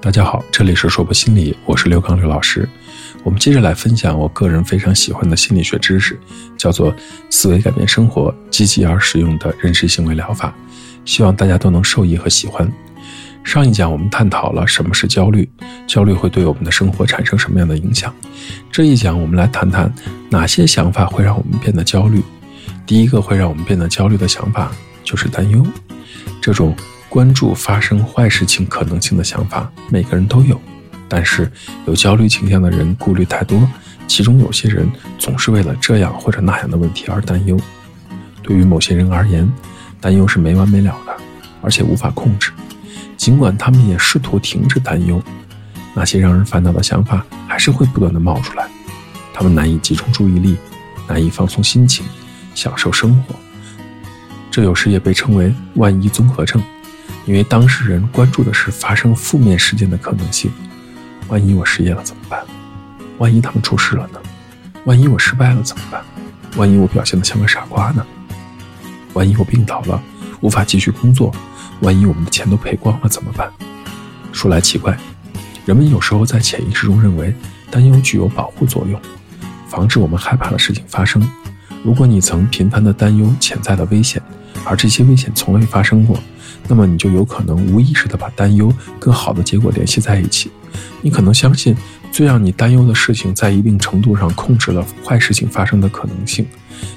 [0.00, 2.68] 大家好，这里是说博心理，我是刘刚刘老师。
[3.24, 6.18] 我们接着来分享我个人非常喜欢的心理学知识，
[6.56, 6.94] 叫做
[7.30, 10.54] “思维改变生活，积极而实用的认知行为疗法”。
[11.04, 12.72] 希望大家都能受益和喜欢。
[13.42, 15.48] 上一讲我们探讨了什么是焦虑，
[15.88, 18.14] 焦虑会对我们的生活产生什么样的影响。
[18.70, 19.92] 这一讲我们来谈谈
[20.30, 22.22] 哪些想法会让我们变得焦虑。
[22.86, 24.70] 第一个会让我们变得焦虑的想法
[25.02, 25.66] 就是担忧，
[26.40, 26.72] 这种。
[27.08, 30.60] 关注发生坏事情可能性的想法，每个人都有，
[31.08, 31.50] 但是
[31.86, 33.66] 有焦虑倾向的人顾虑太多，
[34.06, 34.86] 其中有些人
[35.18, 37.58] 总是为了这样或者那样的问题而担忧。
[38.42, 39.50] 对于某些人而言，
[40.00, 41.16] 担忧是没完没了的，
[41.62, 42.52] 而且无法控制。
[43.16, 45.20] 尽管他们也试图停止担忧，
[45.94, 48.68] 那些让人烦恼的想法还是会不断的冒出来。
[49.32, 50.56] 他们难以集中注意力，
[51.08, 52.04] 难以放松心情，
[52.54, 53.34] 享受生活。
[54.50, 56.62] 这有时也被称为“万一综合症”。
[57.28, 60.50] 因为当事人关注的是发生负面事件的可能性，
[61.28, 62.42] 万一我失业了怎么办？
[63.18, 64.18] 万一他们出事了呢？
[64.86, 66.02] 万一我失败了怎么办？
[66.56, 68.02] 万一我表现得像个傻瓜呢？
[69.12, 70.02] 万一我病倒了，
[70.40, 71.30] 无法继续工作？
[71.82, 73.52] 万一我们的钱都赔光了怎么办？
[74.32, 74.96] 说来奇怪，
[75.66, 77.34] 人们有时候在潜意识中认为
[77.70, 78.98] 担忧具有保护作用，
[79.68, 81.30] 防止我们害怕的事情发生。
[81.84, 84.22] 如果你曾频繁地担忧潜在的危险，
[84.64, 86.18] 而这些危险从未发生过。
[86.68, 90.50] 那么你就有可能无意识地把担忧跟好的结果联系在一起。
[91.00, 91.74] 你可能相信，
[92.12, 96.46] 最让你担忧的事情在一定程度上控制了坏事情发生的可能性，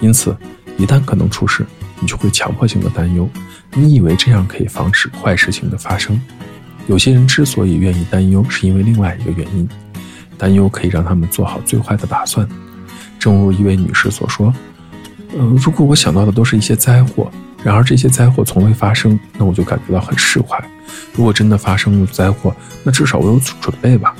[0.00, 0.36] 因此
[0.76, 1.64] 一旦可能出事，
[1.98, 3.28] 你就会强迫性的担忧。
[3.72, 6.20] 你以为这样可以防止坏事情的发生。
[6.86, 9.66] 有些人之所以愿意担忧，是因为另外一个原因：
[10.36, 12.46] 担忧可以让他们做好最坏的打算。
[13.18, 14.52] 正如一位女士所说
[15.38, 17.30] ：“呃，如果我想到的都是一些灾祸。”
[17.64, 20.62] 然而这些灾祸从未发生，那我就感觉到很释怀。
[21.14, 24.14] 如果真的发生了灾祸，那至少我有准备吧。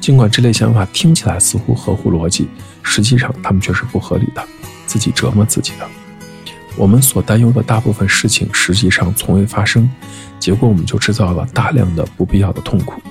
[0.00, 2.48] 尽管这类想法听起来似乎合乎逻辑，
[2.82, 4.42] 实际上他们却是不合理的，
[4.86, 5.86] 自己折磨自己的。
[6.76, 9.88] 我们所担忧的大部分事情实际上从未发生，
[10.40, 13.02] 结果我们就制造了大量的不必要的痛苦，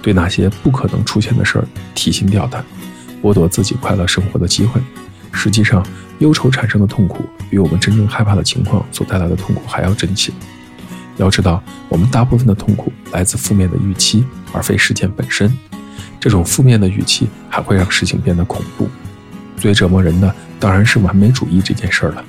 [0.00, 2.64] 对那些不可能出现的事儿提心吊胆，
[3.20, 4.80] 剥夺自己快乐生活的机会。
[5.34, 5.84] 实际上。
[6.20, 10.32] 忧愁产生的痛苦，比我们真正害怕的情况所带来的痛苦还要真切。
[11.16, 15.52] 要知道，我们大部分的痛苦来自负面的预期，而非事件本身。
[16.20, 18.88] 这种负面的预期还会让事情变得恐怖。
[19.56, 22.24] 最折磨人的当然是完美主义这件事儿了。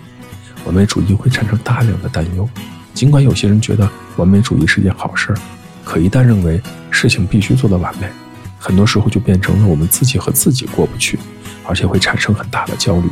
[0.66, 2.50] 完美主义会产生大量的担忧。
[2.96, 3.88] 尽管有些人觉得
[4.18, 5.38] 完美主义是件好事儿，
[5.84, 8.10] 可一旦认为事情必须做得完美，
[8.58, 11.20] 很多时候就变成了我们自己和自己过不去，
[11.68, 13.10] 而且会产生很大的焦虑。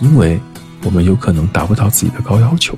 [0.00, 0.40] 因为
[0.84, 2.76] 我们有可能达不到自己的高要求，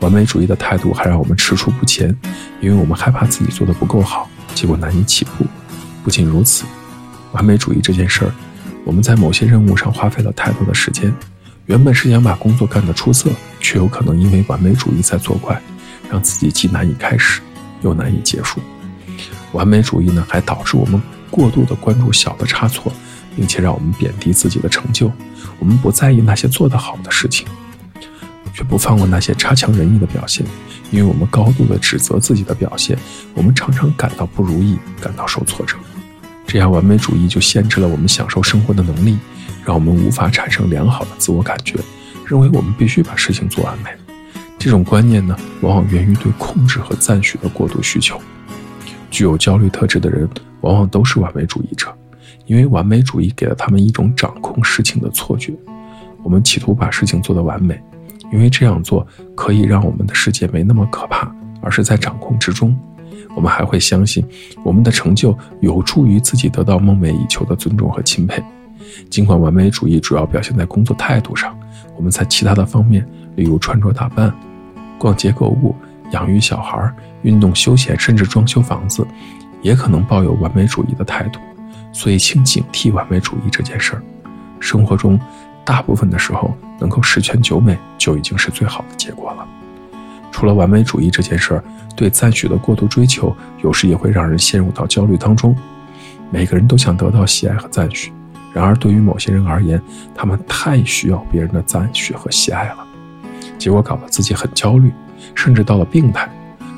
[0.00, 2.16] 完美主义的态度还让我们踟蹰不前，
[2.60, 5.44] 因为我们害怕自己做的不够好，结果难以起步。
[6.04, 6.64] 不仅如此，
[7.32, 8.32] 完美主义这件事儿，
[8.84, 11.12] 我们在某些任务上花费了太多的时间，
[11.66, 13.28] 原本是想把工作干得出色，
[13.58, 15.60] 却有可能因为完美主义在作怪，
[16.08, 17.40] 让自己既难以开始，
[17.82, 18.60] 又难以结束。
[19.50, 22.92] 完美主义呢，还导致我们过度的关注小的差错。
[23.36, 25.12] 并且让我们贬低自己的成就，
[25.58, 27.46] 我们不在意那些做得好的事情，
[28.54, 30.44] 却不放过那些差强人意的表现，
[30.90, 32.98] 因为我们高度的指责自己的表现，
[33.34, 35.76] 我们常常感到不如意，感到受挫折。
[36.46, 39.18] 这样完美主义就限制了我们享受生活的能力，
[39.64, 41.78] 让我们无法产生良好的自我感觉，
[42.24, 43.90] 认为我们必须把事情做完美。
[44.58, 48.20] 这种观念呢，往往源于对控制和赞许的过度需求。
[49.10, 50.28] 具有焦虑特质的人，
[50.62, 51.94] 往往都是完美主义者。
[52.46, 55.52] 因为完美主义给了他们一种掌控事情的错觉，
[56.22, 57.80] 我们企图把事情做得完美，
[58.32, 61.30] 因为这样做可以让我们的世界没那么可怕，
[61.60, 62.76] 而是在掌控之中。
[63.34, 64.24] 我们还会相信
[64.64, 68.42] 我们的成就有助于自己得到梦寐以求的尊重和钦佩。
[69.10, 71.54] 尽管完美主义主要表现在工作态度上，
[71.96, 74.32] 我们在其他的方面，例如穿着打扮、
[74.98, 75.74] 逛街购物、
[76.12, 76.90] 养育小孩、
[77.22, 79.06] 运动休闲，甚至装修房子，
[79.60, 81.38] 也可能抱有完美主义的态度。
[81.96, 84.02] 所以，请警惕完美主义这件事儿。
[84.60, 85.18] 生活中，
[85.64, 89.48] 大部分的时候，能够十全九美就已经是最好的结果了。
[90.30, 91.64] 除了完美主义这件事儿，
[91.96, 95.56] 对赞许的过度追求，有时也会让人陷入到焦虑当中。
[96.30, 98.12] 每个人都想得到喜爱和赞许，
[98.52, 99.80] 然而对于某些人而言，
[100.14, 102.86] 他们太需要别人的赞许和喜爱了，
[103.56, 104.92] 结果搞得自己很焦虑，
[105.34, 106.28] 甚至到了病态。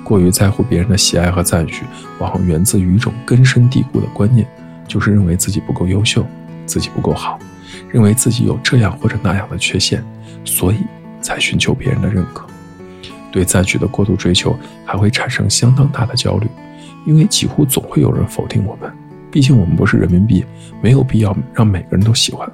[0.05, 1.85] 过于在乎别人的喜爱和赞许，
[2.21, 4.49] 往往源自于一种根深蒂固的观念。
[4.89, 6.27] 就是认为自己不够优秀，
[6.67, 7.39] 自己不够好，
[7.91, 10.03] 认为自己有这样或者那样的缺陷，
[10.45, 10.79] 所以
[11.21, 12.47] 才寻求别人的认可。
[13.31, 16.49] 对赞许的过度追求还会产生相当大的焦虑，
[17.07, 18.91] 因为几乎总会有人否定我们。
[19.31, 20.43] 毕竟我们不是人民币，
[20.81, 22.51] 没有必要让每个人都喜欢。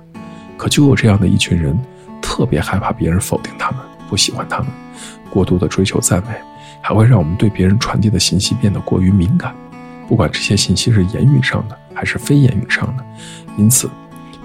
[0.57, 1.79] 可就有这样的一群人，
[2.21, 3.81] 特别害怕别人否定他们，
[4.11, 4.67] 不喜欢他们，
[5.31, 6.35] 过度的追求赞美，
[6.83, 9.55] 还会让我们对别人传递的信息变得过于敏感。
[10.09, 13.05] 不管这些信息是言语上的还是非言语上的，
[13.57, 13.89] 因此，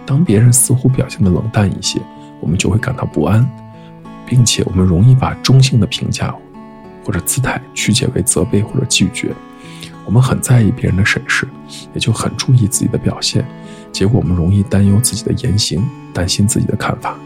[0.06, 2.00] 当别人似乎表现的冷淡一些，
[2.40, 3.46] 我们就会感到不安，
[4.26, 6.34] 并且我们容易把中性的评价
[7.04, 9.34] 或者姿态曲解为责备或者拒绝。
[10.06, 11.46] 我们很在意别人的审视，
[11.94, 13.46] 也就很注意自己的表现，
[13.92, 15.84] 结果我们容易担忧自己的言行，
[16.14, 17.18] 担心自己的看法。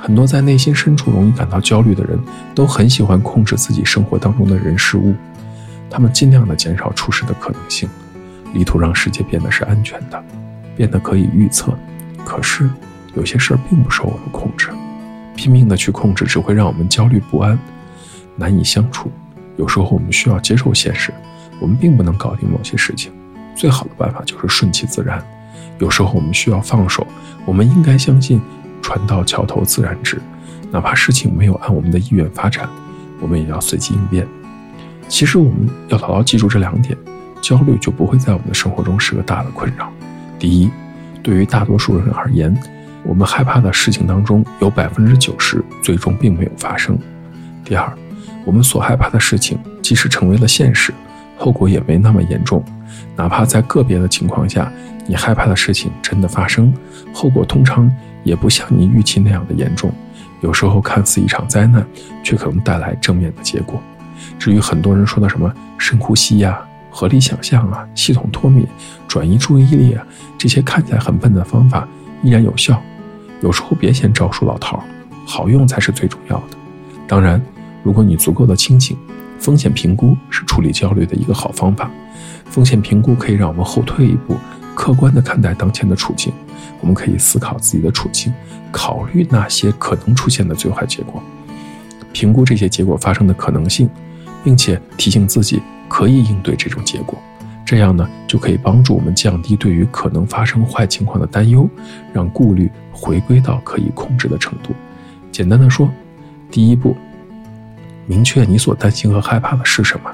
[0.00, 2.18] 很多在内心深处容易感到焦虑的人，
[2.54, 5.14] 都很喜欢控制自己生活当中的人事物，
[5.90, 7.86] 他们尽量的减少出事的可能性，
[8.56, 10.22] 力图让世界变得是安全的，
[10.74, 11.76] 变得可以预测。
[12.24, 12.68] 可是
[13.14, 14.70] 有些事儿并不受我们控制，
[15.36, 17.58] 拼命的去控制，只会让我们焦虑不安，
[18.34, 19.12] 难以相处。
[19.56, 21.12] 有时候我们需要接受现实。
[21.58, 23.10] 我们并不能搞定某些事情，
[23.54, 25.22] 最好的办法就是顺其自然。
[25.78, 27.06] 有时候我们需要放手，
[27.46, 28.40] 我们应该相信
[28.82, 30.20] “船到桥头自然直”，
[30.70, 32.68] 哪怕事情没有按我们的意愿发展，
[33.20, 34.26] 我们也要随机应变。
[35.08, 36.94] 其实我们要牢牢记住这两点，
[37.46, 39.88] 焦虑就不会在我们的生活中是个大的困扰。
[40.36, 40.68] 第一，
[41.22, 42.52] 对于大多数人而言，
[43.04, 46.98] 我们害怕的事情当中有百分之九十最终并没有发生。
[47.64, 47.96] 第二，
[48.44, 50.92] 我们所害怕的事情即使成为了现实。
[51.38, 52.64] 后果也没那么严重，
[53.14, 54.68] 哪怕在个别的情况下，
[55.06, 56.74] 你害怕的事情真的发生，
[57.12, 57.88] 后果通常
[58.24, 59.92] 也不像你预期那样的严重。
[60.40, 61.86] 有时候看似一场灾难，
[62.24, 63.80] 却可能带来正面的结果。
[64.36, 66.58] 至于很多人说的什么深呼吸呀、
[66.96, 68.66] 合理想象啊、系统脱敏、
[69.06, 70.02] 转移注意力啊，
[70.38, 71.86] 这些看起来很笨的方法
[72.22, 72.82] 依然有效。
[73.42, 74.82] 有时候别嫌招数老套，
[75.26, 76.56] 好用才是最重要的。
[77.06, 77.38] 当然，
[77.82, 78.96] 如果你足够的清醒。
[79.38, 81.90] 风险评估是处理焦虑的一个好方法。
[82.46, 84.34] 风险评估可以让我们后退一步，
[84.74, 86.32] 客观地看待当前的处境。
[86.80, 88.32] 我们可以思考自己的处境，
[88.72, 91.22] 考虑那些可能出现的最坏结果，
[92.14, 93.90] 评估这些结果发生的可能性，
[94.42, 97.18] 并且提醒自己可以应对这种结果。
[97.64, 101.68] 这样呢，就可以帮助我们降低对于可能发生坏情况的担忧，
[102.12, 104.72] 让顾虑回归到可以控制的程度。
[105.32, 105.90] 简单的说，
[106.50, 106.96] 第一步。
[108.08, 110.08] 明确你所担心和害怕的是什么。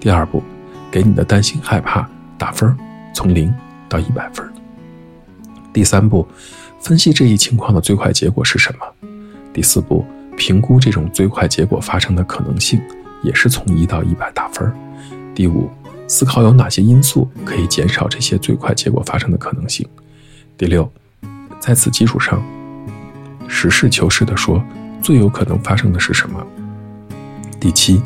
[0.00, 0.42] 第二步，
[0.90, 2.04] 给你的担心害怕
[2.36, 2.76] 打分，
[3.14, 3.54] 从零
[3.88, 4.44] 到一百分。
[5.72, 6.26] 第三步，
[6.80, 9.08] 分析这一情况的最坏结果是什么。
[9.52, 10.04] 第四步，
[10.36, 12.82] 评估这种最坏结果发生的可能性，
[13.22, 14.68] 也是从一到一百打分。
[15.40, 15.70] 第五，
[16.06, 19.88] 思考有哪些因素可以减少这些最快结果发生的可能性。
[20.58, 20.86] 第六，
[21.58, 22.44] 在此基础上，
[23.48, 24.62] 实事求是地说，
[25.00, 26.46] 最有可能发生的是什么。
[27.58, 28.02] 第七，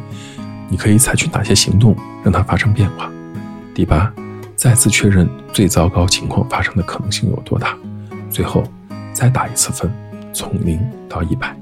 [0.68, 3.10] 你可以采取哪些行动让它发生变化？
[3.74, 4.14] 第八，
[4.54, 7.76] 再次确认最糟糕情况发生的可能性有多大？
[8.30, 8.62] 最后，
[9.12, 9.92] 再打一次分，
[10.32, 11.52] 从零到一百。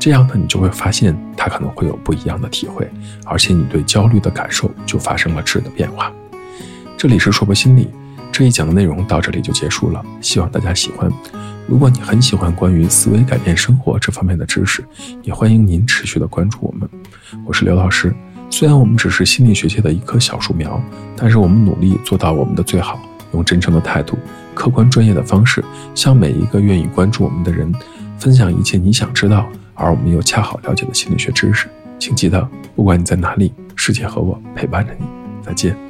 [0.00, 2.86] 这样呢，你就会发现他可能会有不一样的体会，
[3.24, 6.12] 而且你对焦虑的感受就发生了质的变化。
[6.98, 7.88] 这里是说博心理，
[8.30, 11.10] 这一讲的内容到这里就结束了，希望大家喜欢。
[11.66, 14.84] 如果你很喜欢关于思维改变生活这方面的知识，
[15.22, 16.86] 也欢迎您持续的关注我们。
[17.46, 18.14] 我是刘老师，
[18.50, 20.78] 虽然我们只是心理学界的一棵小树苗，
[21.16, 23.00] 但是我们努力做到我们的最好，
[23.32, 24.18] 用真诚的态度、
[24.52, 27.72] 客观专业的方式，向每一个愿意关注我们的人，
[28.20, 31.66] 分享一切你想知道而我们又恰好了解的心理学知识。
[31.98, 32.46] 请记得，
[32.76, 35.06] 不管你在哪里，世界和我陪伴着你。
[35.42, 35.89] 再见。